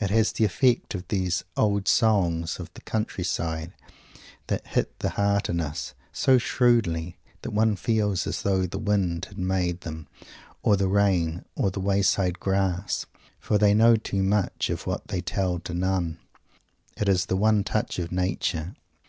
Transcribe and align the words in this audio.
It 0.00 0.10
has 0.10 0.32
the 0.32 0.44
effect 0.44 0.96
of 0.96 1.06
those 1.06 1.44
old 1.56 1.86
"songs" 1.86 2.58
of 2.58 2.74
the 2.74 2.80
countryside 2.80 3.72
that 4.48 4.66
hit 4.66 4.98
the 4.98 5.10
heart 5.10 5.48
in 5.48 5.60
us 5.60 5.94
so 6.12 6.38
shrewdly 6.38 7.18
that 7.42 7.52
one 7.52 7.76
feels 7.76 8.26
as 8.26 8.42
though 8.42 8.66
the 8.66 8.80
wind 8.80 9.26
had 9.26 9.38
made 9.38 9.82
them 9.82 10.08
or 10.64 10.76
the 10.76 10.88
rain 10.88 11.44
or 11.54 11.70
the 11.70 11.78
wayside 11.78 12.40
grass; 12.40 13.06
for 13.38 13.58
they 13.58 13.72
know 13.72 13.94
too 13.94 14.24
much 14.24 14.70
of 14.70 14.88
what 14.88 15.02
we 15.12 15.22
tell 15.22 15.60
to 15.60 15.72
none! 15.72 16.18
It 16.96 17.08
is 17.08 17.26
the 17.26 17.36
"one 17.36 17.62
touch 17.62 18.00
of 18.00 18.10
Nature." 18.10 18.74